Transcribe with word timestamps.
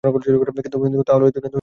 কিন্তু 0.03 0.77
তা 1.07 1.13
হলেও– 1.15 1.33
চন্দ্র। 1.35 1.47